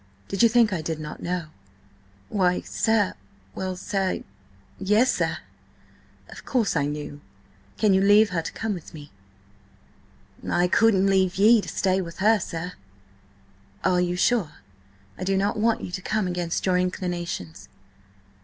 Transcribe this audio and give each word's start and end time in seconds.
Did 0.29 0.41
you 0.41 0.49
think 0.49 0.73
I 0.73 0.81
did 0.81 0.99
not 0.99 1.21
know?" 1.21 1.49
"Why, 2.29 2.61
sir–well, 2.61 3.75
sir–yes, 3.75 5.13
sir!" 5.13 5.37
"Of 6.27 6.43
course 6.43 6.75
I 6.75 6.87
knew! 6.87 7.21
Can 7.77 7.93
you 7.93 8.01
leave 8.01 8.31
her 8.31 8.41
to 8.41 8.51
come 8.51 8.73
with 8.73 8.95
me?" 8.95 9.11
"I 10.49 10.67
couldn't 10.67 11.05
leave 11.05 11.35
ye 11.37 11.61
to 11.61 11.69
stay 11.69 12.01
with 12.01 12.17
her, 12.17 12.39
sir." 12.39 12.73
"Are 13.83 14.01
you 14.01 14.15
sure? 14.15 14.53
I 15.19 15.23
do 15.23 15.37
not 15.37 15.57
want 15.57 15.81
you 15.81 15.91
to 15.91 16.01
come 16.01 16.25
against 16.25 16.65
your 16.65 16.79
inclinations." 16.79 17.69